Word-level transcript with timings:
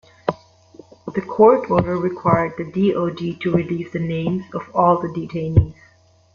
The 1.13 1.21
court 1.21 1.69
order 1.69 1.95
required 1.95 2.53
the 2.57 2.63
DoD 2.63 3.39
to 3.41 3.51
release 3.55 3.91
the 3.93 3.99
names 3.99 4.43
of 4.51 4.63
all 4.73 4.99
the 4.99 5.07
detainees. 5.09 5.75